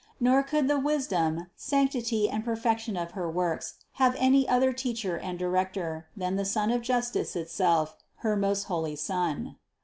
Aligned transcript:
Nor 0.19 0.41
could 0.41 0.67
the 0.67 0.79
wisdom, 0.79 1.45
sanctity 1.55 2.27
and 2.27 2.43
perfection 2.43 2.97
of 2.97 3.11
her 3.11 3.29
works 3.29 3.75
have 4.01 4.15
any 4.17 4.49
other 4.49 4.73
teacher 4.73 5.15
and 5.15 5.37
director, 5.37 6.07
than 6.17 6.37
the 6.37 6.43
Sun 6.43 6.71
of 6.71 6.81
justice 6.81 7.35
itself, 7.35 7.95
her 8.25 8.35
most 8.35 8.63
holy 8.63 8.95
Son. 8.95 9.57